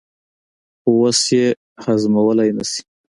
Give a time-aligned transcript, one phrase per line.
[0.81, 1.45] خو اوس یې
[1.85, 2.81] هضمولای نه شي.